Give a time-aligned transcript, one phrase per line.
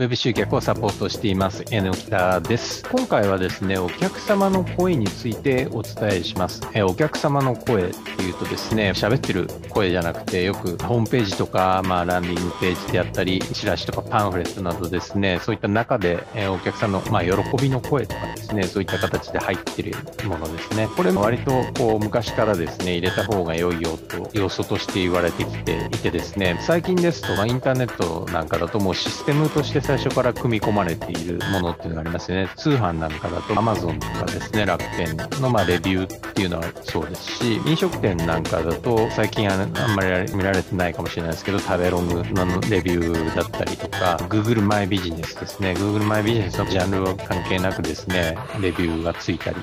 [0.00, 2.84] ウェブ集客をサポートしています、N 北です。
[2.88, 6.62] 今回はですね、お客様の声についてお伝えします。
[6.72, 19.96] えお客様の声っていうとですね、喋ってる声じゃなくて、よくホームページとか、まあ、ランディングページであったり、チラシとかパンフレットなどですね、そういった中で、えお客さんの、まあ、喜びの声とかですね、そういった形で入ってる
[20.28, 20.88] ものですね。
[20.96, 32.50] これも割とこう昔からですね、入れた方が良いよと、要素として言われてきていてですね、最近ですと、まあ、インターネットなんかだともうシステムとして最初から組み込まれているものっていうのがありますよね。
[32.56, 45.72] 通販なんかだと Amazon とかですね、楽天のまレビューっていうのはそうですし、飲食店なんかだと最近あんまり見られてないかもしれないですけど、食べログのレビューだったりとか、Google マイビジネスですね。
[45.72, 49.56] Google マイビジネスのジャンルは関係なくですね、レビューがついたり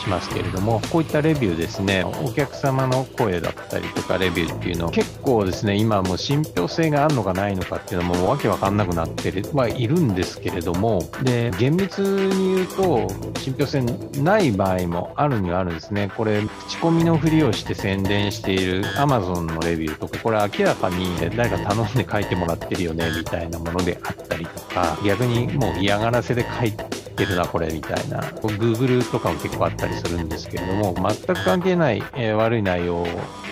[0.00, 13.08] しますけれども、こういったレビューですね、お客様の声だったりとかレビューっていうの結構ですね、今もう信憑性があるのかないのかっていうのもわけわかんなくなってはいるんですけれども、で、厳密に言うと、
[13.40, 16.10] 信憑性ない場合もあるにはあるんですね。
[16.16, 28.20] これ、口コミのふりをして宣伝している Amazon のレビューとか、これ明らかに誰か頼んで書いてもらってるよね、みたいなものであったりとか、逆にもう嫌がらせで書いてってるな、これ、みたいな。
[28.20, 33.06] Google とかも結構あったりするんですけれども、全く関係ない、えー、悪い内容を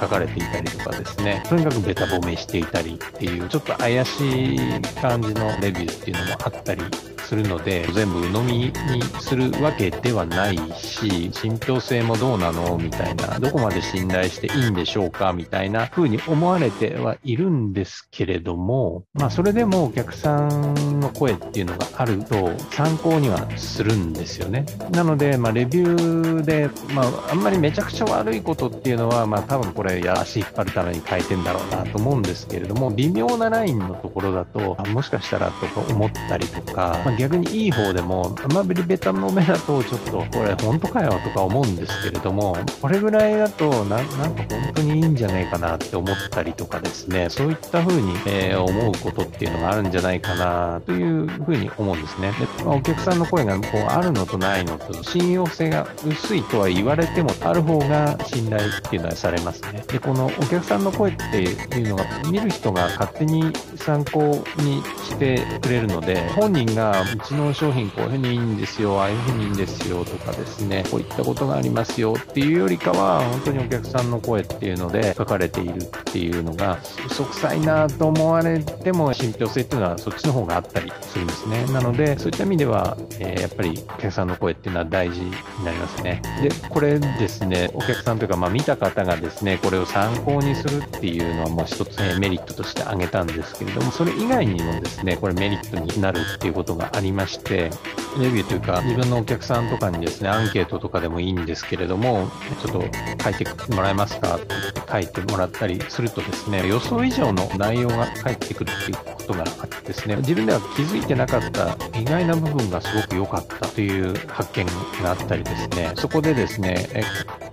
[0.00, 6.82] 書かれていたりとかですね、とにかくベタ褒めしていたりっていう、ちょっと怪しい感じのレビューっていうのもあったり
[7.28, 8.72] するので、全部鵜呑みに
[9.20, 12.78] するわけではないし、信憑性もどうなの？
[12.78, 15.34] みたいな、どこまで信頼していいんでしょうか？
[15.34, 24.64] みたいな風に思われてはいるんですけれども、まあそれでもお客さんの声っていうのがあると参考にはするんですよね。
[24.92, 52.32] なので、まあレビューで、まああんまりめちゃくちゃ悪いことっていうのは、まあ多分これ足引っ張るために書いてんだろうなと思うんですけれども、微妙なラインのところだと、もしかしたらとか思ったりとか、まあ逆にいい方でも、あまりベタの目だと、ちょっと、これ本当かよとか思うんですけれども、これぐらいだと、ななんか本当にいいんじゃないかなって思ったりとかですね、そういった風に、えー、思うことっていうのがあるんじゃないかなという風に思うんですね。
[52.56, 59.82] でまあ、お客さんの声がこうあるのとないのと、信用性が薄いとは言われても、ある方が信頼っていうのはされますね。
[59.88, 64.20] で、このお客さんの声っていうのが、見る人が勝手に参考
[64.58, 81.64] にしてくれるので、本人がうちの商品こういうふうにいいんですよ、ああいうふうにいいんですよとかですね、こういったことがありますよっていうよりかは、本当にお客さんの声っていうので書かれているっていうのが、嘘くさいなと思われても、信憑性っていうのはそっちの方があったりするんですね。
[81.72, 85.30] なので、そういった意味では、えー、やっぱりお客さんの声っていうのは大事に
[85.64, 86.22] なりますね。
[86.42, 97.70] で、これですね、お客さんというか、まあ見た方がですね、これを参考にするっていうのはもう一つ、ね、メリットとして挙げたんですけれども、それ以外にもですね、これメリットになるっていうことがありまして、
[98.18, 102.28] レビューというか、自分のお客さんとかにですね、アンケートとかでもいいんですけれども、
[102.60, 102.80] ちょっと
[103.22, 104.46] 書いてもらえますかって
[104.90, 114.66] 書いてもらったりするとですね、予想以上の内容が返ってくるっていうことがあってですね、自分では気づいてなかった意外な部分がすごく良かったという発見
[115.00, 116.88] があったりですね、そこでですね、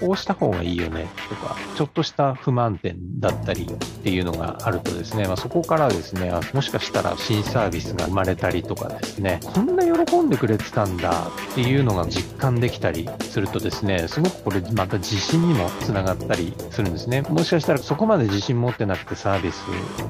[0.00, 17.22] こうした方がいいよねとか、ちょっとした不満点だったりっていうのがあるとですね、まあ、そこからですね、もしかしたら新サービスが生まれたりとかですね、こんな喜んでくれてたんだっていうのが実感できたりするとですね、すごくこれまた自信にもつながったりするんですね。
[17.22, 19.62] もしかしたらそこまで自信持ってなくてサービス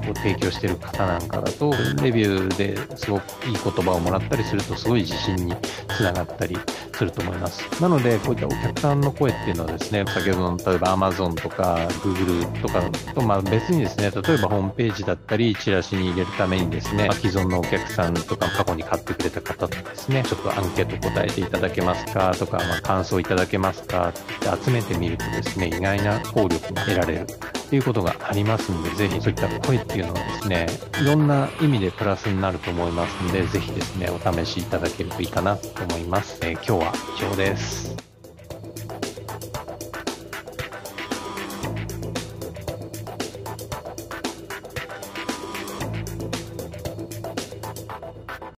[0.09, 5.55] を提供してる方なんかだと、レビューですごくいい言葉をもらったりするとすごい自信に
[5.97, 6.57] つながったり
[6.93, 7.61] すると思います。
[7.81, 12.81] なので、こういったお客さんの声っていうのはですね、ね先ほどの例えば Amazon とか Google とか
[13.13, 24.13] と、まあ別にですね、例えばホームページだったり、チラシに入れるためにですね、まあ、既存のお客さんとか過去に買ってくれた方とかですね、ちょっとアンケート答えていただけますかとか、まあ感想いただけますかっ
[24.57, 30.67] て集めてみるとですね、意外な効力が得られるっていうことがありますんで、ぜひそういった声っていうのはですね、
[31.01, 36.39] いろんな意味でプラスになると思いますので、ぜひですね、お試しいただけるといいかなと思います。
[36.41, 38.14] えー、今日は以上です。